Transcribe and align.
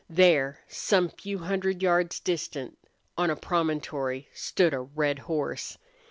There, 0.09 0.59
some 0.67 1.09
few 1.09 1.37
hundred 1.37 1.83
yards 1.83 2.19
distant, 2.19 2.75
on 3.19 3.29
a 3.29 3.35
promontory, 3.35 4.29
stood 4.33 4.73
a 4.73 4.79
red 4.79 5.19
horse. 5.19 5.77